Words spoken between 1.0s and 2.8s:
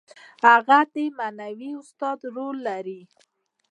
معنوي استاد رول